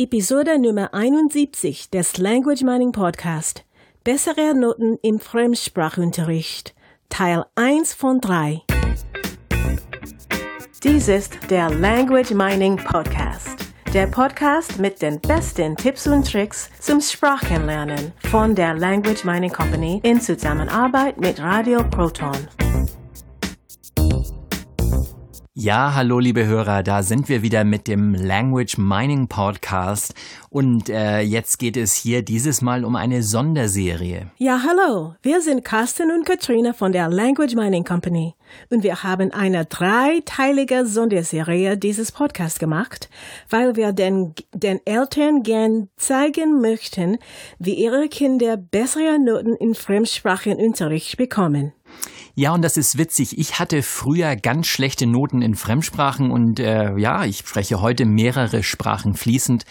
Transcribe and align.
Episode 0.00 0.60
Nummer 0.60 0.94
71 0.94 1.90
des 1.90 2.18
Language 2.18 2.62
Mining 2.62 2.92
Podcast. 2.92 3.64
Bessere 4.04 4.54
Noten 4.54 4.96
im 5.02 5.18
Fremdsprachunterricht. 5.18 6.72
Teil 7.08 7.44
1 7.56 7.94
von 7.94 8.20
3. 8.20 8.62
Dies 10.84 11.08
ist 11.08 11.36
der 11.50 11.70
Language 11.70 12.30
Mining 12.30 12.76
Podcast. 12.76 13.56
Der 13.92 14.06
Podcast 14.06 14.78
mit 14.78 15.02
den 15.02 15.20
besten 15.20 15.74
Tipps 15.74 16.06
und 16.06 16.30
Tricks 16.30 16.70
zum 16.78 17.00
Sprachenlernen 17.00 18.12
von 18.30 18.54
der 18.54 18.74
Language 18.74 19.24
Mining 19.24 19.50
Company 19.50 19.98
in 20.04 20.20
Zusammenarbeit 20.20 21.18
mit 21.18 21.40
Radio 21.40 21.82
Proton. 21.82 22.36
Ja, 25.60 25.96
hallo 25.96 26.20
liebe 26.20 26.46
Hörer, 26.46 26.84
da 26.84 27.02
sind 27.02 27.28
wir 27.28 27.42
wieder 27.42 27.64
mit 27.64 27.88
dem 27.88 28.14
Language 28.14 28.78
Mining 28.78 29.26
Podcast 29.26 30.14
und 30.50 30.88
äh, 30.88 31.18
jetzt 31.18 31.58
geht 31.58 31.76
es 31.76 31.94
hier 31.94 32.22
dieses 32.22 32.62
Mal 32.62 32.84
um 32.84 32.94
eine 32.94 33.24
Sonderserie. 33.24 34.30
Ja, 34.36 34.62
hallo, 34.64 35.16
wir 35.20 35.40
sind 35.40 35.64
Carsten 35.64 36.12
und 36.12 36.24
Katrina 36.24 36.74
von 36.74 36.92
der 36.92 37.08
Language 37.08 37.56
Mining 37.56 37.82
Company 37.82 38.36
und 38.70 38.84
wir 38.84 39.02
haben 39.02 39.32
eine 39.32 39.64
dreiteilige 39.64 40.86
Sonderserie 40.86 41.76
dieses 41.76 42.12
Podcast 42.12 42.60
gemacht, 42.60 43.10
weil 43.50 43.74
wir 43.74 43.92
den, 43.92 44.34
den 44.54 44.78
Eltern 44.86 45.42
gern 45.42 45.88
zeigen 45.96 46.60
möchten, 46.60 47.18
wie 47.58 47.74
ihre 47.74 48.08
Kinder 48.08 48.56
bessere 48.56 49.18
Noten 49.18 49.56
in 49.56 49.74
Fremdsprachenunterricht 49.74 51.16
bekommen. 51.16 51.72
Ja, 52.38 52.52
und 52.54 52.62
das 52.62 52.76
ist 52.76 52.96
witzig. 52.96 53.36
Ich 53.36 53.58
hatte 53.58 53.82
früher 53.82 54.36
ganz 54.36 54.68
schlechte 54.68 55.08
Noten 55.08 55.42
in 55.42 55.56
Fremdsprachen 55.56 56.30
und 56.30 56.60
äh, 56.60 56.96
ja, 56.96 57.24
ich 57.24 57.38
spreche 57.38 57.80
heute 57.80 58.04
mehrere 58.06 58.62
Sprachen 58.62 59.14
fließend. 59.14 59.64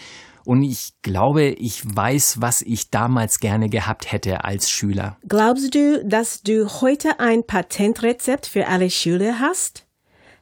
Und 0.44 0.62
ich 0.62 0.92
glaube, 1.00 1.44
ich 1.44 1.82
weiß, 1.86 2.42
was 2.42 2.60
ich 2.60 2.90
damals 2.90 3.38
gerne 3.40 3.70
gehabt 3.70 4.12
hätte 4.12 4.44
als 4.44 4.68
Schüler. 4.68 5.16
Glaubst 5.26 5.74
du, 5.74 6.04
dass 6.04 6.42
du 6.42 6.68
heute 6.82 7.18
ein 7.20 7.42
Patentrezept 7.46 8.46
für 8.46 8.66
alle 8.66 8.90
Schüler 8.90 9.40
hast? 9.40 9.86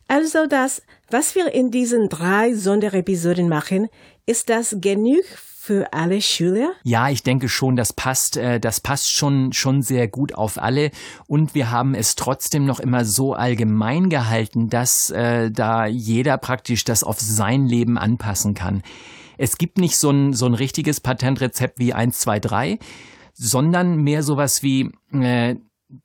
Also 0.09 0.49
das, 0.49 0.83
was 1.09 1.37
wir 1.37 1.55
in 1.55 1.71
diesen 1.71 2.09
drei 2.09 2.55
Sonderepisoden 2.55 3.49
machen, 3.49 3.87
ist 4.27 4.51
das 4.51 4.79
genug 4.81 5.23
für 5.67 5.93
alle 5.93 6.23
Schüler? 6.23 6.75
Ja, 6.85 7.09
ich 7.11 7.25
denke 7.25 7.49
schon, 7.49 7.75
das 7.75 7.93
passt, 7.93 8.37
äh, 8.37 8.61
das 8.61 8.81
passt 8.81 9.11
schon, 9.11 9.53
schon 9.53 9.83
sehr 9.83 10.07
gut 10.07 10.33
auf 10.33 10.63
alle. 10.63 10.93
Und 11.27 11.57
wir 11.57 11.73
haben 11.73 11.97
es 11.97 12.15
trotzdem 12.15 12.67
noch 12.67 12.79
immer 12.79 13.05
so 13.05 13.35
allgemein 13.35 14.09
gehalten, 14.09 14.69
dass 14.69 15.11
äh, 15.11 15.51
da 15.51 15.87
jeder 15.87 16.39
praktisch 16.39 16.85
das 16.85 17.03
auf 17.03 17.19
sein 17.19 17.67
Leben 17.67 17.99
anpassen 17.99 18.55
kann. 18.55 18.83
Es 19.39 19.59
gibt 19.59 19.79
nicht 19.79 19.99
so 19.99 20.11
ein, 20.11 20.35
so 20.35 20.47
ein 20.47 20.55
richtiges 20.55 21.01
Patentrezept 21.01 21.81
wie 21.81 21.93
1, 21.93 22.21
2, 22.21 22.39
3, 22.39 22.79
sondern 23.33 23.97
mehr 23.97 24.23
sowas 24.23 24.63
wie, 24.63 24.93
äh, 25.13 25.57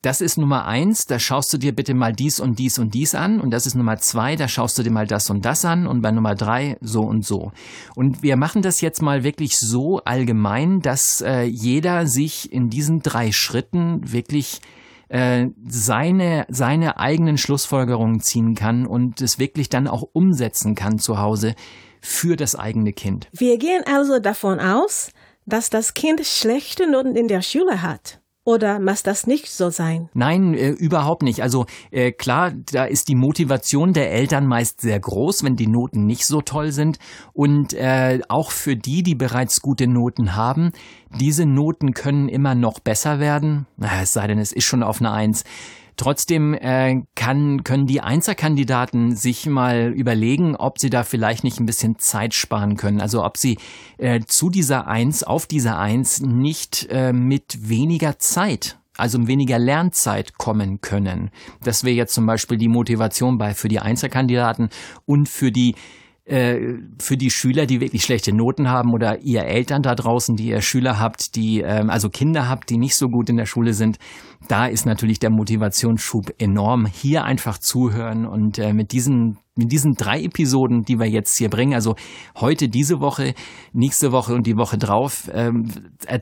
das 0.01 0.21
ist 0.21 0.37
Nummer 0.37 0.65
eins, 0.65 1.05
da 1.05 1.17
schaust 1.17 1.51
du 1.53 1.57
dir 1.57 1.75
bitte 1.75 1.93
mal 1.93 2.13
dies 2.13 2.39
und 2.39 2.59
dies 2.59 2.77
und 2.77 2.93
dies 2.93 3.15
an. 3.15 3.41
Und 3.41 3.51
das 3.51 3.65
ist 3.65 3.75
Nummer 3.75 3.97
zwei, 3.97 4.35
da 4.35 4.47
schaust 4.47 4.77
du 4.77 4.83
dir 4.83 4.91
mal 4.91 5.07
das 5.07 5.29
und 5.29 5.43
das 5.43 5.65
an. 5.65 5.87
Und 5.87 6.01
bei 6.01 6.11
Nummer 6.11 6.35
drei 6.35 6.77
so 6.81 7.01
und 7.01 7.25
so. 7.25 7.51
Und 7.95 8.21
wir 8.21 8.37
machen 8.37 8.61
das 8.61 8.81
jetzt 8.81 9.01
mal 9.01 9.23
wirklich 9.23 9.57
so 9.59 9.99
allgemein, 10.03 10.81
dass 10.81 11.21
äh, 11.21 11.43
jeder 11.43 12.05
sich 12.05 12.51
in 12.51 12.69
diesen 12.69 13.01
drei 13.01 13.31
Schritten 13.31 14.11
wirklich 14.11 14.61
äh, 15.09 15.47
seine, 15.67 16.45
seine 16.49 16.99
eigenen 16.99 17.37
Schlussfolgerungen 17.37 18.19
ziehen 18.19 18.53
kann 18.53 18.85
und 18.85 19.19
es 19.19 19.39
wirklich 19.39 19.69
dann 19.69 19.87
auch 19.87 20.03
umsetzen 20.13 20.75
kann 20.75 20.99
zu 20.99 21.17
Hause 21.17 21.55
für 22.01 22.35
das 22.35 22.55
eigene 22.55 22.93
Kind. 22.93 23.27
Wir 23.31 23.57
gehen 23.57 23.83
also 23.85 24.19
davon 24.19 24.59
aus, 24.59 25.11
dass 25.45 25.69
das 25.71 25.95
Kind 25.95 26.25
schlechte 26.25 26.89
Noten 26.89 27.15
in 27.15 27.27
der 27.27 27.41
Schule 27.41 27.81
hat. 27.81 28.20
Oder 28.43 28.79
muss 28.79 29.03
das 29.03 29.27
nicht 29.27 29.51
so 29.51 29.69
sein? 29.69 30.09
Nein, 30.15 30.55
äh, 30.55 30.69
überhaupt 30.69 31.21
nicht. 31.21 31.43
Also 31.43 31.67
äh, 31.91 32.11
klar, 32.11 32.51
da 32.71 32.85
ist 32.85 33.07
die 33.07 33.15
Motivation 33.15 33.93
der 33.93 34.11
Eltern 34.11 34.47
meist 34.47 34.81
sehr 34.81 34.99
groß, 34.99 35.43
wenn 35.43 35.55
die 35.55 35.67
Noten 35.67 36.07
nicht 36.07 36.25
so 36.25 36.41
toll 36.41 36.71
sind. 36.71 36.97
Und 37.33 37.73
äh, 37.73 38.19
auch 38.29 38.49
für 38.49 38.75
die, 38.75 39.03
die 39.03 39.13
bereits 39.13 39.61
gute 39.61 39.85
Noten 39.85 40.35
haben, 40.35 40.71
diese 41.19 41.45
Noten 41.45 41.93
können 41.93 42.29
immer 42.29 42.55
noch 42.55 42.79
besser 42.79 43.19
werden. 43.19 43.67
Es 43.79 44.13
sei 44.13 44.25
denn, 44.25 44.39
es 44.39 44.53
ist 44.53 44.65
schon 44.65 44.81
auf 44.81 45.01
eine 45.01 45.11
Eins. 45.11 45.43
Trotzdem 45.97 46.53
äh, 46.53 47.01
kann, 47.15 47.63
können 47.63 47.85
die 47.85 48.01
Einzelkandidaten 48.01 49.15
sich 49.15 49.45
mal 49.45 49.93
überlegen, 49.95 50.55
ob 50.55 50.79
sie 50.79 50.89
da 50.89 51.03
vielleicht 51.03 51.43
nicht 51.43 51.59
ein 51.59 51.65
bisschen 51.65 51.97
Zeit 51.99 52.33
sparen 52.33 52.77
können. 52.77 53.01
Also 53.01 53.23
ob 53.23 53.37
sie 53.37 53.57
äh, 53.97 54.19
zu 54.25 54.49
dieser 54.49 54.87
Eins, 54.87 55.23
auf 55.23 55.45
dieser 55.45 55.77
Eins 55.77 56.21
nicht 56.21 56.87
äh, 56.89 57.13
mit 57.13 57.69
weniger 57.69 58.19
Zeit 58.19 58.77
also 58.97 59.25
weniger 59.25 59.57
Lernzeit 59.57 60.37
kommen 60.37 60.79
können. 60.81 61.31
Das 61.63 61.83
wäre 61.83 61.95
jetzt 61.95 62.13
zum 62.13 62.27
Beispiel 62.27 62.57
die 62.57 62.67
Motivation 62.67 63.39
bei 63.39 63.55
für 63.55 63.67
die 63.67 63.79
Einzelkandidaten 63.79 64.69
und 65.05 65.27
für 65.27 65.51
die 65.51 65.75
äh, 66.31 66.77
für 66.97 67.17
die 67.17 67.29
Schüler, 67.29 67.65
die 67.65 67.81
wirklich 67.81 68.03
schlechte 68.03 68.33
Noten 68.33 68.69
haben 68.69 68.93
oder 68.93 69.19
ihr 69.21 69.43
Eltern 69.43 69.81
da 69.81 69.95
draußen, 69.95 70.37
die 70.37 70.47
ihr 70.47 70.61
Schüler 70.61 70.97
habt, 70.97 71.35
die 71.35 71.59
ähm, 71.59 71.89
also 71.89 72.07
Kinder 72.07 72.47
habt, 72.47 72.69
die 72.69 72.77
nicht 72.77 72.95
so 72.95 73.07
gut 73.07 73.29
in 73.29 73.35
der 73.35 73.45
Schule 73.45 73.73
sind, 73.73 73.99
da 74.47 74.65
ist 74.65 74.85
natürlich 74.85 75.19
der 75.19 75.29
Motivationsschub 75.29 76.33
enorm. 76.37 76.85
Hier 76.85 77.25
einfach 77.25 77.57
zuhören 77.57 78.25
und 78.25 78.59
äh, 78.59 78.71
mit 78.71 78.93
diesen 78.93 79.39
mit 79.55 79.73
diesen 79.73 79.95
drei 79.95 80.21
Episoden, 80.23 80.83
die 80.83 80.97
wir 80.97 81.09
jetzt 81.09 81.37
hier 81.37 81.49
bringen, 81.49 81.73
also 81.73 81.95
heute 82.39 82.69
diese 82.69 83.01
Woche, 83.01 83.33
nächste 83.73 84.13
Woche 84.13 84.33
und 84.33 84.47
die 84.47 84.55
Woche 84.55 84.77
drauf, 84.77 85.29
ähm, 85.33 85.69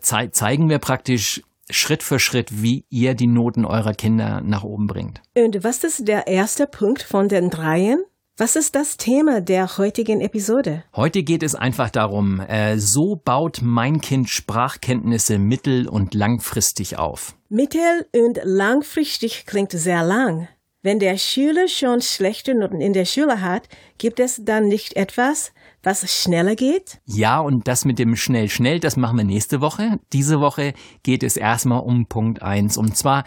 zeigen 0.02 0.70
wir 0.70 0.80
praktisch 0.80 1.44
Schritt 1.70 2.02
für 2.02 2.18
Schritt, 2.18 2.64
wie 2.64 2.86
ihr 2.90 3.14
die 3.14 3.28
Noten 3.28 3.64
eurer 3.64 3.94
Kinder 3.94 4.42
nach 4.44 4.64
oben 4.64 4.88
bringt. 4.88 5.22
Und 5.38 5.64
was 5.64 5.84
ist 5.84 6.08
der 6.08 6.26
erste 6.26 6.66
Punkt 6.66 7.04
von 7.04 7.28
den 7.28 7.52
dreien? 7.52 8.00
Was 8.42 8.56
ist 8.56 8.74
das 8.74 8.96
Thema 8.96 9.42
der 9.42 9.78
heutigen 9.78 10.22
Episode? 10.22 10.86
Heute 10.96 11.24
geht 11.24 11.44
es 11.44 11.56
einfach 11.56 11.90
darum, 11.90 12.40
äh, 12.40 12.78
so 12.78 13.18
baut 13.18 13.60
mein 13.62 14.00
Kind 14.00 14.30
Sprachkenntnisse 14.30 15.38
mittel- 15.38 15.90
und 15.90 16.14
langfristig 16.14 16.98
auf. 16.98 17.36
Mittel- 17.50 18.08
und 18.16 18.40
langfristig 18.46 19.46
klingt 19.46 19.74
sehr 19.74 20.06
lang. 20.06 20.48
Wenn 20.82 21.00
der 21.00 21.18
Schüler 21.18 21.68
schon 21.68 22.00
schlechte 22.00 22.56
Noten 22.56 22.80
in 22.80 22.94
der 22.94 23.04
Schule 23.04 23.42
hat, 23.42 23.68
gibt 23.98 24.22
es 24.22 24.40
dann 24.46 24.70
nicht 24.70 24.96
etwas, 24.96 25.52
was 25.84 26.10
schneller 26.10 26.56
geht? 26.56 27.02
Ja, 27.04 27.42
und 27.42 27.68
das 27.68 27.84
mit 27.84 28.00
dem 28.00 28.16
schnell, 28.16 28.48
schnell, 28.48 28.80
das 28.80 28.96
machen 28.96 29.18
wir 29.18 29.26
nächste 29.26 29.60
Woche. 29.60 30.00
Diese 30.14 30.40
Woche 30.40 30.74
geht 31.04 31.24
es 31.24 31.36
erstmal 31.36 31.82
um 31.82 32.06
Punkt 32.06 32.42
eins. 32.42 32.78
Und 32.78 32.96
zwar 32.96 33.26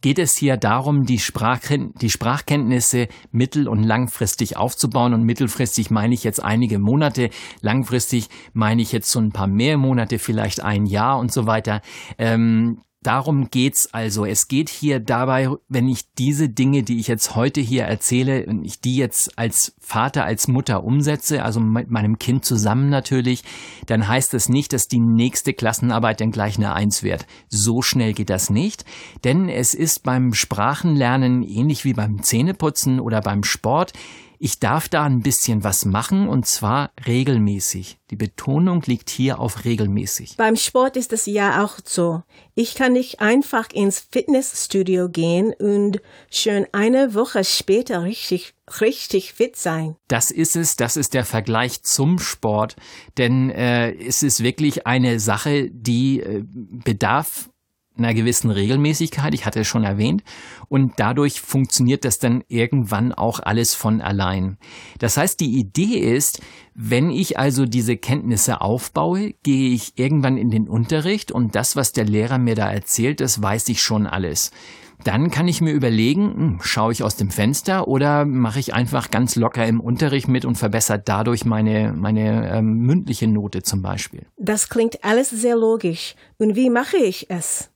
geht 0.00 0.18
es 0.18 0.36
hier 0.36 0.56
darum, 0.56 1.04
die, 1.04 1.18
Sprachken 1.18 1.92
die 2.00 2.10
Sprachkenntnisse 2.10 3.08
mittel- 3.30 3.68
und 3.68 3.82
langfristig 3.82 4.56
aufzubauen. 4.56 5.14
Und 5.14 5.24
mittelfristig 5.24 5.90
meine 5.90 6.14
ich 6.14 6.24
jetzt 6.24 6.42
einige 6.42 6.78
Monate, 6.78 7.30
langfristig 7.60 8.28
meine 8.52 8.82
ich 8.82 8.92
jetzt 8.92 9.10
so 9.10 9.20
ein 9.20 9.30
paar 9.30 9.48
mehr 9.48 9.76
Monate, 9.76 10.18
vielleicht 10.18 10.62
ein 10.62 10.86
Jahr 10.86 11.18
und 11.18 11.32
so 11.32 11.46
weiter. 11.46 11.80
Ähm, 12.18 12.82
Darum 13.04 13.48
geht's 13.48 13.94
also. 13.94 14.26
Es 14.26 14.48
geht 14.48 14.68
hier 14.68 14.98
dabei, 14.98 15.48
wenn 15.68 15.88
ich 15.88 16.12
diese 16.14 16.48
Dinge, 16.48 16.82
die 16.82 16.98
ich 16.98 17.06
jetzt 17.06 17.36
heute 17.36 17.60
hier 17.60 17.84
erzähle, 17.84 18.44
wenn 18.48 18.64
ich 18.64 18.80
die 18.80 18.96
jetzt 18.96 19.38
als 19.38 19.74
Vater, 19.78 20.24
als 20.24 20.48
Mutter 20.48 20.82
umsetze, 20.82 21.44
also 21.44 21.60
mit 21.60 21.90
meinem 21.90 22.18
Kind 22.18 22.44
zusammen 22.44 22.90
natürlich, 22.90 23.44
dann 23.86 24.08
heißt 24.08 24.34
es 24.34 24.48
nicht, 24.48 24.72
dass 24.72 24.88
die 24.88 24.98
nächste 24.98 25.54
Klassenarbeit 25.54 26.20
dann 26.20 26.32
gleich 26.32 26.56
eine 26.56 26.72
Eins 26.72 27.04
wird. 27.04 27.26
So 27.48 27.82
schnell 27.82 28.14
geht 28.14 28.30
das 28.30 28.50
nicht, 28.50 28.84
denn 29.22 29.48
es 29.48 29.74
ist 29.74 30.02
beim 30.02 30.34
Sprachenlernen 30.34 31.44
ähnlich 31.44 31.84
wie 31.84 31.94
beim 31.94 32.24
Zähneputzen 32.24 32.98
oder 32.98 33.20
beim 33.20 33.44
Sport. 33.44 33.92
Ich 34.40 34.60
darf 34.60 34.88
da 34.88 35.04
ein 35.04 35.20
bisschen 35.20 35.64
was 35.64 35.84
machen 35.84 36.28
und 36.28 36.46
zwar 36.46 36.92
regelmäßig. 37.06 37.98
Die 38.10 38.16
Betonung 38.16 38.82
liegt 38.86 39.10
hier 39.10 39.40
auf 39.40 39.64
regelmäßig. 39.64 40.36
Beim 40.36 40.54
Sport 40.54 40.96
ist 40.96 41.12
es 41.12 41.26
ja 41.26 41.64
auch 41.64 41.78
so. 41.84 42.22
Ich 42.54 42.74
kann 42.74 42.92
nicht 42.92 43.20
einfach 43.20 43.68
ins 43.72 43.98
Fitnessstudio 43.98 45.08
gehen 45.08 45.52
und 45.58 46.00
schon 46.30 46.66
eine 46.72 47.14
Woche 47.14 47.42
später 47.44 48.04
richtig 48.04 48.54
richtig 48.80 49.32
fit 49.32 49.56
sein. 49.56 49.96
Das 50.08 50.30
ist 50.30 50.56
es, 50.56 50.76
das 50.76 50.96
ist 50.96 51.14
der 51.14 51.24
Vergleich 51.24 51.82
zum 51.82 52.18
Sport, 52.18 52.76
denn 53.16 53.50
äh, 53.50 53.92
es 53.92 54.22
ist 54.22 54.42
wirklich 54.42 54.86
eine 54.86 55.20
Sache, 55.20 55.70
die 55.70 56.20
äh, 56.20 56.44
bedarf 56.44 57.50
einer 57.98 58.14
gewissen 58.14 58.50
Regelmäßigkeit, 58.50 59.34
ich 59.34 59.46
hatte 59.46 59.60
es 59.60 59.66
schon 59.66 59.84
erwähnt, 59.84 60.22
und 60.68 60.94
dadurch 60.96 61.40
funktioniert 61.40 62.04
das 62.04 62.18
dann 62.18 62.44
irgendwann 62.48 63.12
auch 63.12 63.40
alles 63.40 63.74
von 63.74 64.00
allein. 64.00 64.58
Das 64.98 65.16
heißt, 65.16 65.40
die 65.40 65.58
Idee 65.58 65.98
ist, 65.98 66.40
wenn 66.74 67.10
ich 67.10 67.38
also 67.38 67.66
diese 67.66 67.96
Kenntnisse 67.96 68.60
aufbaue, 68.60 69.34
gehe 69.42 69.70
ich 69.70 69.98
irgendwann 69.98 70.36
in 70.36 70.50
den 70.50 70.68
Unterricht 70.68 71.32
und 71.32 71.54
das, 71.54 71.76
was 71.76 71.92
der 71.92 72.04
Lehrer 72.04 72.38
mir 72.38 72.54
da 72.54 72.70
erzählt, 72.70 73.20
das 73.20 73.42
weiß 73.42 73.68
ich 73.68 73.82
schon 73.82 74.06
alles 74.06 74.52
dann 75.04 75.30
kann 75.30 75.48
ich 75.48 75.60
mir 75.60 75.72
überlegen, 75.72 76.34
hm, 76.34 76.58
schaue 76.60 76.92
ich 76.92 77.02
aus 77.02 77.16
dem 77.16 77.30
Fenster 77.30 77.88
oder 77.88 78.24
mache 78.24 78.58
ich 78.58 78.74
einfach 78.74 79.10
ganz 79.10 79.36
locker 79.36 79.66
im 79.66 79.80
Unterricht 79.80 80.28
mit 80.28 80.44
und 80.44 80.56
verbessere 80.56 80.98
dadurch 80.98 81.44
meine, 81.44 81.92
meine 81.96 82.50
ähm, 82.52 82.78
mündliche 82.78 83.28
Note 83.28 83.62
zum 83.62 83.82
Beispiel. 83.82 84.26
Das 84.36 84.68
klingt 84.68 85.04
alles 85.04 85.30
sehr 85.30 85.56
logisch. 85.56 86.14
Und 86.38 86.56
wie 86.56 86.70
mache 86.70 86.96
ich 86.96 87.30
es? 87.30 87.70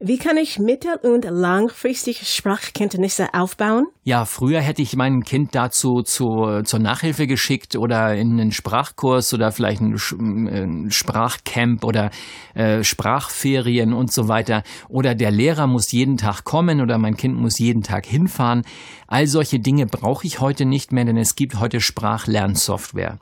Wie 0.00 0.18
kann 0.18 0.36
ich 0.36 0.58
mittel- 0.58 0.98
und 1.02 1.24
langfristig 1.24 2.26
Sprachkenntnisse 2.26 3.32
aufbauen? 3.32 3.86
Ja, 4.02 4.24
früher 4.24 4.60
hätte 4.60 4.82
ich 4.82 4.96
mein 4.96 5.22
Kind 5.22 5.54
dazu 5.54 6.02
zu, 6.02 6.62
zur 6.64 6.78
Nachhilfe 6.80 7.26
geschickt 7.26 7.76
oder 7.76 8.14
in 8.14 8.32
einen 8.32 8.52
Sprachkurs 8.52 9.32
oder 9.32 9.52
vielleicht 9.52 9.80
ein, 9.80 10.90
Sprachcamp 10.90 11.84
oder 11.84 12.10
äh, 12.54 12.82
Sprachferien 12.82 13.92
und 13.92 14.12
so 14.12 14.28
weiter. 14.28 14.62
Oder 14.88 15.14
der 15.14 15.30
Lehrer 15.30 15.66
muss 15.66 15.92
jeden 15.92 16.16
Tag 16.16 16.44
kommen 16.44 16.80
oder 16.80 16.98
mein 16.98 17.16
Kind 17.16 17.36
muss 17.36 17.58
jeden 17.58 17.82
Tag 17.82 18.04
hinfahren. 18.04 18.62
All 19.06 19.26
solche 19.26 19.60
Dinge 19.60 19.86
brauche 19.86 20.26
ich 20.26 20.40
heute 20.40 20.64
nicht 20.64 20.92
mehr, 20.92 21.04
denn 21.04 21.16
es 21.16 21.36
gibt 21.36 21.60
heute 21.60 21.80
Sprachlernsoftware. 21.80 23.18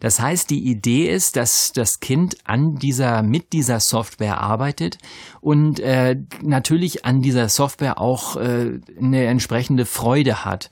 Das 0.00 0.20
heißt, 0.20 0.50
die 0.50 0.64
Idee 0.64 1.08
ist, 1.08 1.36
dass 1.36 1.72
das 1.72 2.00
Kind 2.00 2.36
an 2.44 2.76
dieser, 2.76 3.22
mit 3.22 3.52
dieser 3.52 3.80
Software 3.80 4.40
arbeitet 4.40 4.98
und 5.40 5.80
äh, 5.80 6.16
natürlich 6.42 7.04
an 7.04 7.20
dieser 7.20 7.48
Software 7.48 8.00
auch 8.00 8.36
äh, 8.36 8.80
eine 8.98 9.26
entsprechende 9.26 9.84
Freude 9.84 10.44
hat. 10.44 10.70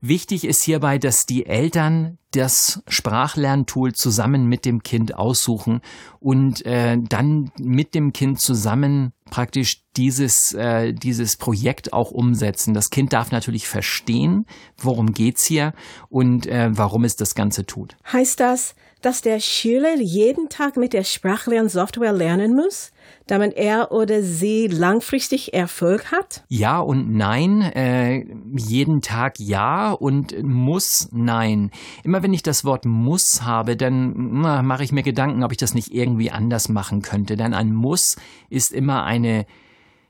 Wichtig 0.00 0.44
ist 0.44 0.62
hierbei, 0.62 0.98
dass 0.98 1.26
die 1.26 1.46
Eltern 1.46 2.18
das 2.32 2.82
Sprachlerntool 2.86 3.94
zusammen 3.94 4.46
mit 4.46 4.64
dem 4.64 4.82
Kind 4.82 5.14
aussuchen 5.14 5.80
und 6.20 6.64
äh, 6.66 6.98
dann 6.98 7.50
mit 7.58 7.94
dem 7.94 8.12
Kind 8.12 8.40
zusammen 8.40 9.12
praktisch 9.30 9.84
dieses, 9.96 10.52
äh, 10.52 10.92
dieses 10.92 11.36
Projekt 11.36 11.92
auch 11.92 12.10
umsetzen. 12.10 12.74
Das 12.74 12.90
Kind 12.90 13.12
darf 13.12 13.30
natürlich 13.30 13.66
verstehen, 13.66 14.44
worum 14.76 15.12
geht's 15.12 15.44
hier 15.44 15.72
und 16.08 16.46
äh, 16.46 16.68
warum 16.72 17.04
es 17.04 17.16
das 17.16 17.34
Ganze 17.34 17.64
tut. 17.64 17.96
Heißt 18.12 18.38
das, 18.40 18.74
dass 19.06 19.22
der 19.22 19.38
Schüler 19.40 19.94
jeden 19.96 20.48
Tag 20.48 20.76
mit 20.76 20.92
der 20.92 21.04
Sprachlernsoftware 21.04 22.12
lernen 22.12 22.54
muss? 22.54 22.90
damit 23.26 23.56
er 23.56 23.90
oder 23.90 24.22
sie 24.22 24.68
langfristig 24.68 25.52
Erfolg 25.52 26.12
hat? 26.12 26.44
Ja 26.48 26.78
und 26.78 27.12
nein. 27.12 27.60
Äh, 27.60 28.24
jeden 28.56 29.00
Tag 29.00 29.34
ja 29.38 29.90
und 29.90 30.34
muss 30.42 31.08
nein. 31.12 31.70
Immer 32.04 32.22
wenn 32.22 32.32
ich 32.32 32.42
das 32.42 32.64
Wort 32.64 32.84
muss 32.84 33.42
habe, 33.42 33.76
dann 33.76 34.14
mache 34.16 34.84
ich 34.84 34.92
mir 34.92 35.02
Gedanken, 35.02 35.42
ob 35.42 35.50
ich 35.50 35.58
das 35.58 35.74
nicht 35.74 35.92
irgendwie 35.92 36.30
anders 36.30 36.68
machen 36.68 37.02
könnte. 37.02 37.36
Denn 37.36 37.52
ein 37.52 37.74
Muss 37.74 38.16
ist 38.48 38.72
immer 38.72 39.04
eine 39.04 39.46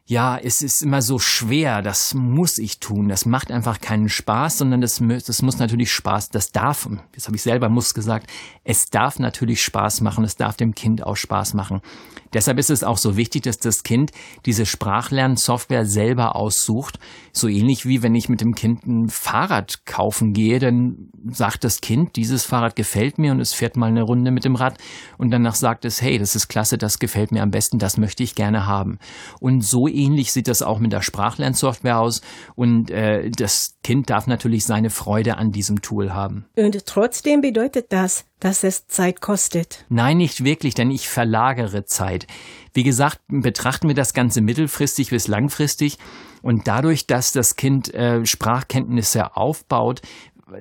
ja, 0.08 0.38
es 0.38 0.62
ist 0.62 0.82
immer 0.82 1.02
so 1.02 1.18
schwer, 1.18 1.82
das 1.82 2.14
muss 2.14 2.58
ich 2.58 2.78
tun, 2.78 3.08
das 3.08 3.26
macht 3.26 3.50
einfach 3.50 3.80
keinen 3.80 4.08
Spaß, 4.08 4.58
sondern 4.58 4.80
das, 4.80 5.02
das 5.26 5.42
muss 5.42 5.58
natürlich 5.58 5.92
Spaß, 5.92 6.30
das 6.30 6.52
darf, 6.52 6.88
jetzt 7.12 7.26
habe 7.26 7.36
ich 7.36 7.42
selber 7.42 7.68
muss 7.68 7.92
gesagt, 7.92 8.30
es 8.62 8.86
darf 8.86 9.18
natürlich 9.18 9.62
Spaß 9.64 10.02
machen, 10.02 10.22
es 10.22 10.36
darf 10.36 10.56
dem 10.56 10.76
Kind 10.76 11.02
auch 11.02 11.16
Spaß 11.16 11.54
machen. 11.54 11.82
Deshalb 12.36 12.58
ist 12.58 12.68
es 12.68 12.84
auch 12.84 12.98
so 12.98 13.16
wichtig, 13.16 13.44
dass 13.44 13.58
das 13.58 13.82
Kind 13.82 14.10
diese 14.44 14.66
Sprachlernsoftware 14.66 15.86
selber 15.86 16.36
aussucht. 16.36 16.98
So 17.32 17.48
ähnlich 17.48 17.86
wie 17.86 18.02
wenn 18.02 18.14
ich 18.14 18.28
mit 18.28 18.42
dem 18.42 18.54
Kind 18.54 18.86
ein 18.86 19.08
Fahrrad 19.08 19.86
kaufen 19.86 20.34
gehe, 20.34 20.58
dann 20.58 21.08
sagt 21.30 21.64
das 21.64 21.80
Kind, 21.80 22.14
dieses 22.16 22.44
Fahrrad 22.44 22.76
gefällt 22.76 23.16
mir 23.16 23.32
und 23.32 23.40
es 23.40 23.54
fährt 23.54 23.78
mal 23.78 23.86
eine 23.86 24.02
Runde 24.02 24.32
mit 24.32 24.44
dem 24.44 24.54
Rad 24.54 24.76
und 25.16 25.30
danach 25.30 25.54
sagt 25.54 25.86
es, 25.86 26.02
hey, 26.02 26.18
das 26.18 26.36
ist 26.36 26.48
klasse, 26.48 26.76
das 26.76 26.98
gefällt 26.98 27.32
mir 27.32 27.42
am 27.42 27.50
besten, 27.50 27.78
das 27.78 27.96
möchte 27.96 28.22
ich 28.22 28.34
gerne 28.34 28.66
haben. 28.66 28.98
Und 29.40 29.62
so 29.62 29.88
ähnlich 29.88 30.30
sieht 30.30 30.48
das 30.48 30.60
auch 30.60 30.78
mit 30.78 30.92
der 30.92 31.00
Sprachlernsoftware 31.00 31.98
aus 31.98 32.20
und 32.54 32.90
äh, 32.90 33.30
das 33.30 33.78
Kind 33.82 34.10
darf 34.10 34.26
natürlich 34.26 34.66
seine 34.66 34.90
Freude 34.90 35.38
an 35.38 35.52
diesem 35.52 35.80
Tool 35.80 36.12
haben. 36.12 36.44
Und 36.54 36.84
trotzdem 36.84 37.40
bedeutet 37.40 37.86
das, 37.92 38.26
dass 38.40 38.64
es 38.64 38.86
Zeit 38.86 39.20
kostet. 39.20 39.84
Nein, 39.88 40.18
nicht 40.18 40.44
wirklich, 40.44 40.74
denn 40.74 40.90
ich 40.90 41.08
verlagere 41.08 41.84
Zeit. 41.84 42.26
Wie 42.74 42.82
gesagt, 42.82 43.20
betrachten 43.28 43.88
wir 43.88 43.94
das 43.94 44.12
Ganze 44.12 44.40
mittelfristig 44.40 45.10
bis 45.10 45.28
langfristig 45.28 45.98
und 46.42 46.68
dadurch, 46.68 47.06
dass 47.06 47.32
das 47.32 47.56
Kind 47.56 47.92
äh, 47.94 48.24
Sprachkenntnisse 48.26 49.36
aufbaut, 49.36 50.02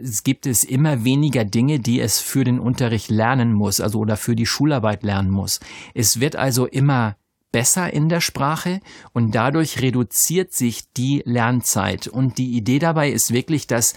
es 0.01 0.24
gibt 0.24 0.48
es 0.48 0.63
immer 0.63 1.04
weniger 1.04 1.45
Dinge, 1.45 1.80
die 1.80 2.00
es 2.00 2.19
für 2.19 2.44
den 2.44 2.60
Unterricht 2.60 3.10
lernen 3.10 3.54
muss, 3.54 3.80
also 3.80 4.00
oder 4.00 4.18
für 4.18 4.36
die 4.36 4.48
Schularbeit 4.48 5.04
lernen 5.04 5.30
muss. 5.30 5.60
Es 5.94 6.19
wird 6.19 6.36
also 6.36 6.66
immer 6.66 7.18
besser 7.51 7.94
in 7.94 8.10
der 8.10 8.19
Sprache 8.19 8.81
und 9.13 9.36
dadurch 9.36 9.81
reduziert 9.81 10.54
sich 10.54 10.92
die 10.94 11.21
Lernzeit. 11.25 12.07
Und 12.07 12.38
die 12.38 12.57
Idee 12.57 12.80
dabei 12.80 13.12
ist 13.12 13.31
wirklich, 13.31 13.68
dass 13.68 13.94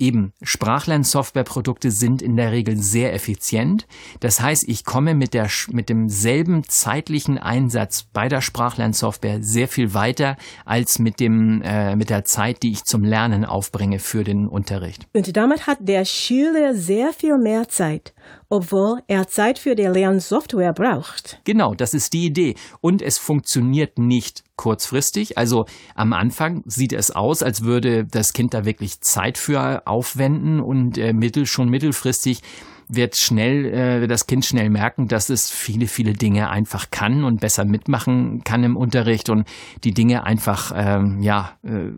Eben, 0.00 0.32
Sprachlernsoftwareprodukte 0.40 1.90
sind 1.90 2.22
in 2.22 2.36
der 2.36 2.52
Regel 2.52 2.78
sehr 2.78 3.12
effizient. 3.12 3.86
Das 4.20 4.40
heißt, 4.40 4.66
ich 4.66 4.86
komme 4.86 5.14
mit, 5.14 5.34
der, 5.34 5.50
mit 5.70 5.90
demselben 5.90 6.64
zeitlichen 6.64 7.36
Einsatz 7.36 8.04
bei 8.10 8.30
der 8.30 8.40
Sprachlernsoftware 8.40 9.42
sehr 9.42 9.68
viel 9.68 9.92
weiter 9.92 10.38
als 10.64 10.98
mit, 10.98 11.20
dem, 11.20 11.60
äh, 11.60 11.96
mit 11.96 12.08
der 12.08 12.24
Zeit, 12.24 12.62
die 12.62 12.72
ich 12.72 12.84
zum 12.84 13.04
Lernen 13.04 13.44
aufbringe 13.44 13.98
für 13.98 14.24
den 14.24 14.48
Unterricht. 14.48 15.06
Und 15.12 15.36
damit 15.36 15.66
hat 15.66 15.78
der 15.80 16.06
Schüler 16.06 16.74
sehr 16.74 17.12
viel 17.12 17.36
mehr 17.36 17.68
Zeit 17.68 18.14
obwohl 18.50 19.00
er 19.06 19.28
Zeit 19.28 19.60
für 19.60 19.76
die 19.76 19.84
Lernsoftware 19.84 20.72
braucht. 20.72 21.40
Genau, 21.44 21.74
das 21.74 21.94
ist 21.94 22.12
die 22.12 22.26
Idee. 22.26 22.56
Und 22.80 23.00
es 23.00 23.16
funktioniert 23.16 23.98
nicht 23.98 24.42
kurzfristig. 24.60 25.38
Also 25.38 25.64
am 25.94 26.12
Anfang 26.12 26.62
sieht 26.66 26.92
es 26.92 27.10
aus, 27.10 27.42
als 27.42 27.62
würde 27.62 28.04
das 28.04 28.34
Kind 28.34 28.52
da 28.52 28.66
wirklich 28.66 29.00
Zeit 29.00 29.38
für 29.38 29.86
aufwenden 29.86 30.60
und 30.60 30.98
äh, 30.98 31.14
mittel, 31.14 31.46
schon 31.46 31.70
mittelfristig 31.70 32.42
wird 32.92 33.16
schnell, 33.16 33.66
äh, 33.66 34.06
das 34.06 34.26
Kind 34.26 34.44
schnell 34.44 34.70
merken, 34.70 35.06
dass 35.06 35.30
es 35.30 35.50
viele, 35.50 35.86
viele 35.86 36.12
Dinge 36.12 36.50
einfach 36.50 36.90
kann 36.90 37.24
und 37.24 37.40
besser 37.40 37.64
mitmachen 37.64 38.42
kann 38.44 38.64
im 38.64 38.76
Unterricht 38.76 39.30
und 39.30 39.46
die 39.84 39.92
Dinge 39.92 40.24
einfach, 40.24 40.72
ähm, 40.74 41.20
ja, 41.20 41.52
äh, 41.62 41.90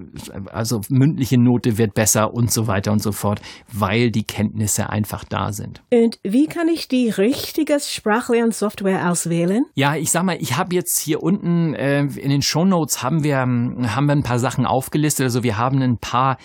also 0.52 0.80
mündliche 0.88 1.38
Note 1.38 1.78
wird 1.78 1.94
besser 1.94 2.34
und 2.34 2.52
so 2.52 2.66
weiter 2.66 2.92
und 2.92 3.02
so 3.02 3.12
fort, 3.12 3.40
weil 3.72 4.10
die 4.10 4.24
Kenntnisse 4.24 4.90
einfach 4.90 5.24
da 5.24 5.52
sind. 5.52 5.82
Und 5.92 6.18
wie 6.22 6.46
kann 6.46 6.68
ich 6.68 6.88
die 6.88 7.08
richtige 7.08 7.78
Sprachlernsoftware 7.80 9.10
auswählen? 9.10 9.64
Ja, 9.74 9.96
ich 9.96 10.10
sag 10.10 10.24
mal, 10.24 10.36
ich 10.40 10.56
habe 10.56 10.74
jetzt 10.74 10.98
hier 10.98 11.22
unten 11.22 11.74
äh, 11.74 12.00
in 12.02 12.30
den 12.30 12.42
Show 12.42 12.64
Notes 12.64 13.02
haben 13.02 13.24
wir, 13.24 13.38
haben 13.38 14.06
wir 14.06 14.12
ein 14.12 14.22
paar 14.22 14.38
Sachen 14.38 14.66
aufgelistet. 14.66 15.24
Also 15.24 15.42
wir 15.42 15.56
haben 15.58 15.80
ein 15.82 15.98
paar 15.98 16.36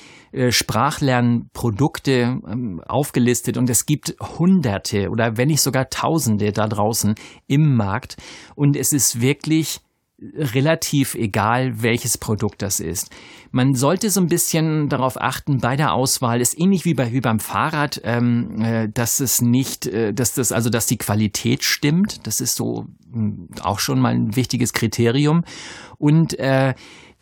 Sprachlernprodukte 0.50 2.40
ähm, 2.48 2.82
aufgelistet 2.86 3.58
und 3.58 3.70
es 3.70 3.86
gibt 3.86 4.16
Hunderte 4.20 5.10
oder 5.10 5.38
wenn 5.38 5.48
nicht 5.48 5.62
sogar 5.62 5.90
Tausende 5.90 6.52
da 6.52 6.68
draußen 6.68 7.16
im 7.48 7.76
Markt 7.76 8.18
und 8.56 8.76
es 8.76 8.94
ist 8.94 9.22
wirklich 9.22 9.82
relativ 10.20 11.14
egal, 11.14 11.84
welches 11.84 12.18
Produkt 12.18 12.64
das 12.64 12.80
ist. 12.80 13.12
Man 13.52 13.76
sollte 13.76 14.10
so 14.10 14.20
ein 14.20 14.28
bisschen 14.28 14.90
darauf 14.90 15.22
achten 15.22 15.60
bei 15.60 15.76
der 15.76 15.94
Auswahl, 15.94 16.42
ist 16.42 16.60
ähnlich 16.60 16.86
wie, 16.86 16.96
bei, 16.96 17.12
wie 17.14 17.22
beim 17.22 17.40
Fahrrad, 17.40 18.02
ähm, 18.04 18.60
äh, 18.60 18.90
dass 18.92 19.20
es 19.20 19.42
nicht, 19.42 19.86
äh, 19.86 20.14
dass 20.14 20.34
das, 20.34 20.52
also 20.52 20.72
dass 20.72 20.88
die 20.88 20.98
Qualität 20.98 21.64
stimmt. 21.64 22.26
Das 22.26 22.42
ist 22.42 22.56
so 22.56 22.88
hm, 23.12 23.50
auch 23.62 23.78
schon 23.80 24.00
mal 24.00 24.16
ein 24.16 24.36
wichtiges 24.36 24.74
Kriterium. 24.74 25.44
Und 25.98 26.38
äh, 26.40 26.74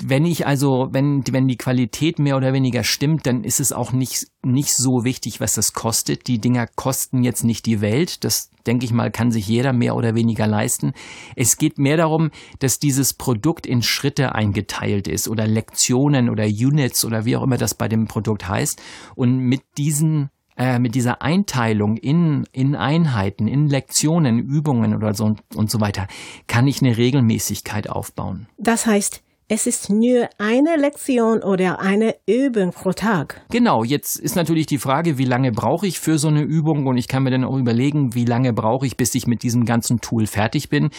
wenn 0.03 0.25
ich 0.25 0.45
also, 0.45 0.89
wenn, 0.91 1.23
wenn 1.31 1.47
die 1.47 1.57
Qualität 1.57 2.19
mehr 2.19 2.35
oder 2.35 2.51
weniger 2.51 2.83
stimmt, 2.83 3.25
dann 3.25 3.43
ist 3.43 3.59
es 3.59 3.71
auch 3.71 3.93
nicht, 3.93 4.27
nicht 4.43 4.75
so 4.75 5.05
wichtig, 5.05 5.39
was 5.39 5.53
das 5.53 5.73
kostet. 5.73 6.27
Die 6.27 6.39
Dinger 6.39 6.67
kosten 6.67 7.23
jetzt 7.23 7.43
nicht 7.43 7.65
die 7.65 7.79
Welt. 7.79 8.23
Das, 8.25 8.51
denke 8.67 8.85
ich 8.85 8.91
mal, 8.91 9.11
kann 9.11 9.31
sich 9.31 9.47
jeder 9.47 9.71
mehr 9.71 9.95
oder 9.95 10.15
weniger 10.15 10.47
leisten. 10.47 10.93
Es 11.35 11.57
geht 11.57 11.77
mehr 11.77 11.97
darum, 11.97 12.31
dass 12.59 12.79
dieses 12.79 13.13
Produkt 13.13 13.65
in 13.65 13.81
Schritte 13.81 14.35
eingeteilt 14.35 15.07
ist 15.07 15.29
oder 15.29 15.47
Lektionen 15.47 16.29
oder 16.29 16.45
Units 16.45 17.05
oder 17.05 17.25
wie 17.25 17.37
auch 17.37 17.43
immer 17.43 17.57
das 17.57 17.73
bei 17.73 17.87
dem 17.87 18.07
Produkt 18.07 18.47
heißt. 18.49 18.81
Und 19.15 19.37
mit 19.37 19.61
diesen 19.77 20.29
äh, 20.57 20.79
mit 20.79 20.95
dieser 20.95 21.21
Einteilung 21.21 21.97
in, 21.97 22.45
in 22.51 22.75
Einheiten, 22.75 23.47
in 23.47 23.67
Lektionen, 23.67 24.39
Übungen 24.39 24.95
oder 24.95 25.13
so 25.13 25.25
und, 25.25 25.41
und 25.55 25.69
so 25.69 25.81
weiter, 25.81 26.07
kann 26.47 26.67
ich 26.67 26.81
eine 26.81 26.97
Regelmäßigkeit 26.97 27.89
aufbauen. 27.89 28.47
Das 28.57 28.85
heißt, 28.85 29.21
es 29.47 29.67
ist 29.67 29.91
nur 29.91 30.27
eine 30.39 30.75
Lektion 30.75 31.43
oder 31.43 31.79
eine 31.79 32.15
Übung 32.25 32.71
pro 32.71 32.93
Tag. 32.93 33.45
Genau, 33.51 33.83
jetzt 33.83 34.19
ist 34.19 34.35
natürlich 34.35 34.65
die 34.65 34.79
Frage, 34.79 35.19
wie 35.19 35.25
lange 35.25 35.51
brauche 35.51 35.85
ich 35.85 35.99
für 35.99 36.17
so 36.17 36.29
eine 36.29 36.41
Übung 36.41 36.87
und 36.87 36.97
ich 36.97 37.07
kann 37.07 37.21
mir 37.21 37.29
dann 37.29 37.43
auch 37.43 37.55
überlegen, 37.55 38.15
wie 38.15 38.25
lange 38.25 38.53
brauche 38.53 38.87
ich, 38.87 38.97
bis 38.97 39.13
ich 39.13 39.27
mit 39.27 39.43
diesem 39.43 39.65
ganzen 39.65 40.01
Tool 40.01 40.25
fertig 40.25 40.69
bin. 40.69 40.89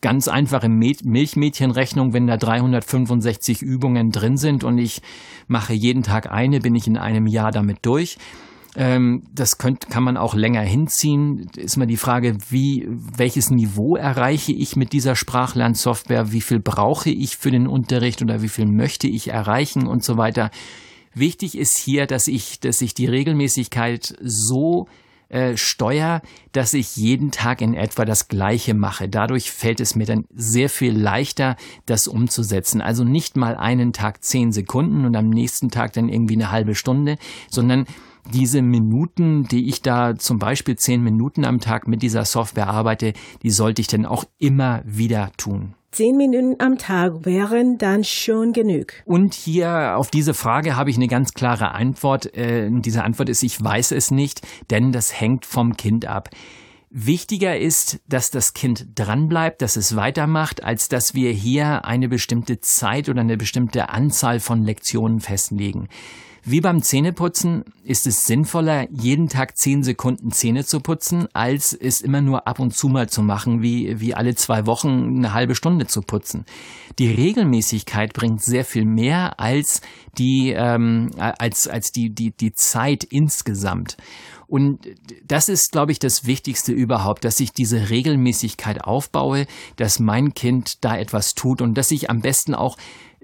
Ganz 0.00 0.28
einfache 0.28 0.68
Milchmädchenrechnung, 0.68 2.12
wenn 2.12 2.28
da 2.28 2.36
365 2.36 3.62
Übungen 3.62 4.10
drin 4.10 4.36
sind 4.36 4.62
und 4.62 4.78
ich 4.78 5.02
mache 5.48 5.72
jeden 5.72 6.04
Tag 6.04 6.30
eine, 6.30 6.60
bin 6.60 6.76
ich 6.76 6.86
in 6.86 6.96
einem 6.96 7.26
Jahr 7.26 7.50
damit 7.50 7.78
durch. 7.82 8.16
Ähm, 8.76 9.24
das 9.34 9.58
könnt, 9.58 9.90
kann 9.90 10.04
man 10.04 10.16
auch 10.16 10.34
länger 10.34 10.62
hinziehen. 10.62 11.50
Ist 11.56 11.76
mal 11.76 11.86
die 11.86 11.96
Frage, 11.96 12.36
wie, 12.50 12.86
welches 12.88 13.50
Niveau 13.50 13.96
erreiche 13.96 14.52
ich 14.52 14.76
mit 14.76 14.92
dieser 14.92 15.16
Sprachlernsoftware? 15.16 16.32
Wie 16.32 16.40
viel 16.40 16.60
brauche 16.60 17.10
ich 17.10 17.36
für 17.36 17.50
den 17.50 17.66
Unterricht 17.66 18.22
oder 18.22 18.42
wie 18.42 18.48
viel 18.48 18.66
möchte 18.66 19.08
ich 19.08 19.28
erreichen 19.28 19.86
und 19.86 20.04
so 20.04 20.16
weiter? 20.16 20.50
Wichtig 21.14 21.58
ist 21.58 21.76
hier, 21.76 22.06
dass 22.06 22.28
ich, 22.28 22.60
dass 22.60 22.80
ich 22.80 22.94
die 22.94 23.06
Regelmäßigkeit 23.06 24.14
so 24.22 24.86
äh, 25.30 25.56
steuer, 25.56 26.22
dass 26.52 26.74
ich 26.74 26.96
jeden 26.96 27.30
Tag 27.30 27.60
in 27.60 27.74
etwa 27.74 28.04
das 28.04 28.28
Gleiche 28.28 28.74
mache. 28.74 29.08
Dadurch 29.08 29.50
fällt 29.50 29.80
es 29.80 29.94
mir 29.94 30.06
dann 30.06 30.24
sehr 30.34 30.68
viel 30.68 30.92
leichter, 30.96 31.56
das 31.86 32.08
umzusetzen. 32.08 32.80
Also 32.80 33.04
nicht 33.04 33.36
mal 33.36 33.56
einen 33.56 33.92
Tag 33.92 34.24
zehn 34.24 34.52
Sekunden 34.52 35.04
und 35.04 35.16
am 35.16 35.28
nächsten 35.28 35.68
Tag 35.70 35.92
dann 35.92 36.08
irgendwie 36.08 36.34
eine 36.34 36.50
halbe 36.50 36.74
Stunde, 36.74 37.16
sondern 37.48 37.86
diese 38.32 38.62
Minuten, 38.62 39.44
die 39.44 39.68
ich 39.68 39.82
da 39.82 40.16
zum 40.16 40.38
Beispiel 40.38 40.76
zehn 40.76 41.02
Minuten 41.02 41.44
am 41.44 41.60
Tag 41.60 41.88
mit 41.88 42.02
dieser 42.02 42.24
Software 42.24 42.68
arbeite, 42.68 43.12
die 43.42 43.50
sollte 43.50 43.80
ich 43.80 43.88
dann 43.88 44.06
auch 44.06 44.24
immer 44.38 44.82
wieder 44.84 45.30
tun. 45.36 45.74
Zehn 45.92 46.16
Minuten 46.16 46.54
am 46.60 46.78
Tag 46.78 47.26
wären 47.26 47.76
dann 47.76 48.04
schon 48.04 48.52
genug. 48.52 48.92
Und 49.06 49.34
hier 49.34 49.96
auf 49.96 50.08
diese 50.08 50.34
Frage 50.34 50.76
habe 50.76 50.88
ich 50.88 50.96
eine 50.96 51.08
ganz 51.08 51.34
klare 51.34 51.72
Antwort. 51.72 52.32
Äh, 52.36 52.70
diese 52.70 53.02
Antwort 53.02 53.28
ist, 53.28 53.42
ich 53.42 53.62
weiß 53.62 53.90
es 53.90 54.12
nicht, 54.12 54.46
denn 54.70 54.92
das 54.92 55.20
hängt 55.20 55.46
vom 55.46 55.76
Kind 55.76 56.06
ab. 56.06 56.30
Wichtiger 56.90 57.56
ist, 57.58 58.00
dass 58.08 58.30
das 58.30 58.52
Kind 58.52 58.86
dranbleibt, 58.96 59.62
dass 59.62 59.76
es 59.76 59.96
weitermacht, 59.96 60.62
als 60.62 60.88
dass 60.88 61.14
wir 61.14 61.32
hier 61.32 61.84
eine 61.84 62.08
bestimmte 62.08 62.60
Zeit 62.60 63.08
oder 63.08 63.20
eine 63.20 63.36
bestimmte 63.36 63.90
Anzahl 63.90 64.38
von 64.40 64.62
Lektionen 64.64 65.20
festlegen. 65.20 65.88
Wie 66.42 66.60
beim 66.60 66.82
Zähneputzen 66.82 67.64
ist 67.84 68.06
es 68.06 68.26
sinnvoller, 68.26 68.88
jeden 68.90 69.28
Tag 69.28 69.58
zehn 69.58 69.82
Sekunden 69.82 70.30
Zähne 70.30 70.64
zu 70.64 70.80
putzen, 70.80 71.28
als 71.34 71.74
es 71.74 72.00
immer 72.00 72.22
nur 72.22 72.48
ab 72.48 72.60
und 72.60 72.74
zu 72.74 72.88
mal 72.88 73.08
zu 73.08 73.22
machen, 73.22 73.62
wie, 73.62 74.00
wie 74.00 74.14
alle 74.14 74.34
zwei 74.34 74.66
Wochen 74.66 75.16
eine 75.18 75.34
halbe 75.34 75.54
Stunde 75.54 75.86
zu 75.86 76.00
putzen. 76.00 76.46
Die 76.98 77.10
Regelmäßigkeit 77.10 78.14
bringt 78.14 78.42
sehr 78.42 78.64
viel 78.64 78.86
mehr 78.86 79.38
als 79.38 79.82
die, 80.16 80.54
ähm, 80.56 81.10
als, 81.18 81.68
als 81.68 81.92
die, 81.92 82.10
die, 82.14 82.30
die 82.30 82.52
Zeit 82.52 83.04
insgesamt. 83.04 83.96
Und 84.46 84.80
das 85.24 85.48
ist, 85.48 85.72
glaube 85.72 85.92
ich, 85.92 85.98
das 85.98 86.26
Wichtigste 86.26 86.72
überhaupt, 86.72 87.24
dass 87.24 87.38
ich 87.38 87.52
diese 87.52 87.90
Regelmäßigkeit 87.90 88.82
aufbaue, 88.82 89.46
dass 89.76 90.00
mein 90.00 90.34
Kind 90.34 90.84
da 90.84 90.96
etwas 90.96 91.34
tut 91.34 91.62
und 91.62 91.78
dass 91.78 91.90
ich 91.90 92.10
am 92.10 92.20
besten 92.20 92.54
auch 92.54 92.76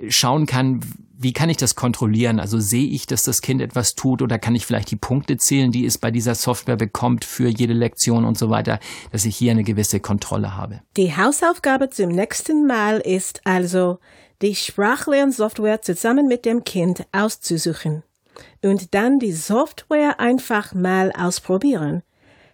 schauen 0.09 0.47
kann, 0.47 0.81
wie 1.19 1.33
kann 1.33 1.49
ich 1.49 1.57
das 1.57 1.75
kontrollieren? 1.75 2.41
Also 2.41 2.61
sehe 2.61 2.87
ich, 2.87 3.07
dass 3.07 3.23
das 3.23 3.41
Kind 3.41 3.63
etwas 3.63 3.95
tut 3.95 4.23
oder 4.23 4.39
kann 4.39 4.55
ich 4.55 4.67
vielleicht 4.67 4.91
die 4.91 4.97
Punkte 4.97 5.37
zählen, 5.37 5.73
die 5.73 5.87
es 5.87 5.99
bei 5.99 6.11
dieser 6.11 6.35
Software 6.35 6.77
bekommt 6.77 7.25
für 7.25 7.49
jede 7.49 7.73
Lektion 7.73 8.25
und 8.25 8.37
so 8.37 8.51
weiter, 8.51 8.79
dass 9.13 9.25
ich 9.25 9.37
hier 9.37 9.53
eine 9.53 9.65
gewisse 9.65 10.01
Kontrolle 10.01 10.57
habe. 10.57 10.81
Die 10.97 11.17
Hausaufgabe 11.17 11.91
zum 11.91 12.11
nächsten 12.11 12.67
Mal 12.67 12.99
ist 12.99 13.41
also, 13.45 13.99
die 14.43 14.55
Sprachlernsoftware 14.55 15.81
zusammen 15.81 16.29
mit 16.29 16.45
dem 16.45 16.65
Kind 16.65 17.07
auszusuchen 17.13 18.03
und 18.63 18.95
dann 18.95 19.19
die 19.19 19.33
Software 19.33 20.21
einfach 20.21 20.75
mal 20.75 21.13
ausprobieren. 21.13 22.03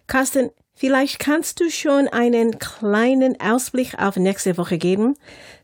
Carsten, 0.07 0.51
vielleicht 0.73 1.19
kannst 1.19 1.59
du 1.59 1.69
schon 1.69 2.07
einen 2.07 2.59
kleinen 2.59 3.39
Ausblick 3.39 3.99
auf 3.99 4.17
nächste 4.17 4.57
Woche 4.57 4.77
geben. 4.77 5.15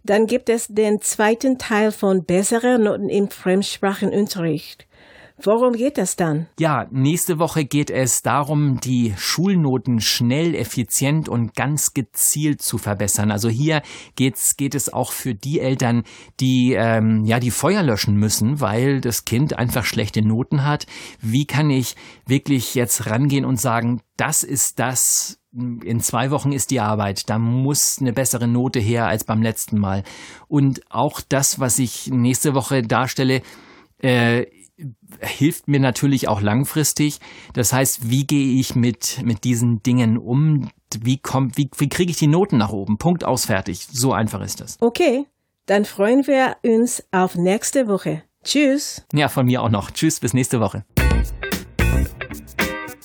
Dann 0.04 0.28
gibt 0.28 0.50
es 0.50 0.68
den 0.68 1.02
zweiten 1.02 1.58
Teil 1.58 1.92
von 1.92 2.24
besserer 2.24 2.78
Noten 2.78 3.10
im 3.10 3.30
Fremdsprachenunterricht. 3.30 4.88
Worum 5.44 5.74
geht 5.74 5.98
es 5.98 6.16
dann? 6.18 6.48
Ja, 6.60 6.88
nächste 6.92 7.40
Woche 7.40 7.64
geht 7.64 7.90
es 7.90 8.22
darum, 8.22 8.80
die 8.82 9.14
Schulnoten 9.18 10.02
schnell, 10.02 10.54
effizient 10.54 11.30
und 11.30 11.54
ganz 11.56 11.94
gezielt 11.94 12.62
zu 12.62 12.78
verbessern. 12.78 13.32
Also 13.32 13.48
hier 13.48 13.82
geht's, 14.16 14.58
geht 14.58 14.76
es 14.76 14.92
auch 14.92 15.12
für 15.12 15.36
die 15.36 15.62
Eltern, 15.62 16.04
die 16.40 16.74
ähm, 16.74 17.24
ja 17.24 17.40
die 17.40 17.52
Feuer 17.52 17.84
löschen 17.84 18.16
müssen, 18.16 18.60
weil 18.60 19.00
das 19.00 19.24
Kind 19.24 19.58
einfach 19.58 19.86
schlechte 19.86 20.22
Noten 20.22 20.66
hat. 20.66 20.88
Wie 21.22 21.46
kann 21.46 21.70
ich 21.70 21.96
wirklich 22.26 22.76
jetzt 22.76 23.08
rangehen 23.08 23.46
und 23.46 23.62
sagen, 23.62 24.02
das 24.18 24.44
ist 24.44 24.80
das, 24.80 25.40
in 25.54 26.02
zwei 26.02 26.32
Wochen 26.32 26.52
ist 26.52 26.72
die 26.72 26.82
Arbeit. 26.82 27.30
Da 27.30 27.40
muss 27.40 28.00
eine 28.02 28.12
bessere 28.12 28.48
Note 28.48 28.80
her 28.80 29.08
als 29.08 29.24
beim 29.24 29.42
letzten 29.42 29.80
Mal. 29.80 30.04
Und 30.50 30.82
auch 30.90 31.22
das, 31.22 31.62
was 31.62 31.80
ich 31.80 32.08
nächste 32.08 32.54
Woche 32.54 32.82
darstelle, 32.82 33.42
äh, 34.02 34.46
hilft 35.20 35.68
mir 35.68 35.80
natürlich 35.80 36.28
auch 36.28 36.42
langfristig. 36.42 37.20
Das 37.54 37.74
heißt, 37.74 38.10
wie 38.10 38.26
gehe 38.26 38.60
ich 38.60 38.76
mit, 38.76 39.22
mit 39.24 39.44
diesen 39.44 39.82
Dingen 39.84 40.18
um? 40.18 40.70
Wie 41.00 41.18
kommt, 41.18 41.58
wie, 41.58 41.70
wie 41.78 41.90
kriege 41.90 42.12
ich 42.12 42.18
die 42.18 42.28
Noten 42.28 42.58
nach 42.58 42.72
oben? 42.72 42.98
Punkt 42.98 43.24
aus, 43.24 43.46
fertig. 43.46 43.88
So 43.92 44.14
einfach 44.14 44.42
ist 44.42 44.62
das. 44.62 44.78
Okay, 44.82 45.26
dann 45.66 45.86
freuen 45.86 46.26
wir 46.26 46.58
uns 46.64 47.04
auf 47.12 47.36
nächste 47.36 47.88
Woche. 47.88 48.24
Tschüss. 48.44 49.06
Ja, 49.14 49.28
von 49.28 49.46
mir 49.46 49.62
auch 49.62 49.70
noch. 49.70 49.92
Tschüss, 49.92 50.20
bis 50.20 50.34
nächste 50.34 50.60
Woche. 50.60 50.86